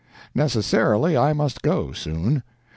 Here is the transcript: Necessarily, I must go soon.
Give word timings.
Necessarily, 0.33 1.15
I 1.15 1.31
must 1.33 1.61
go 1.61 1.91
soon. 1.91 2.41